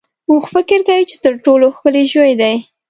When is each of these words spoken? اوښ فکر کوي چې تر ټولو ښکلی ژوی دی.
اوښ 0.29 0.45
فکر 0.55 0.79
کوي 0.87 1.03
چې 1.09 1.15
تر 1.23 1.33
ټولو 1.45 1.65
ښکلی 1.75 2.03
ژوی 2.13 2.33
دی. 2.41 2.53